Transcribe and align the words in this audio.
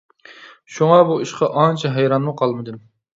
شۇڭا 0.77 0.95
بۇ 1.09 1.17
ئىشقا 1.25 1.49
ئانچە 1.59 1.91
ھەيرانمۇ 1.99 2.33
قالمىدىم. 2.41 2.81